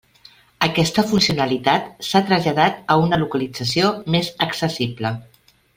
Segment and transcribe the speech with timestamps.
[0.67, 5.19] Aquesta funcionalitat s'ha traslladat a una localització més accessible.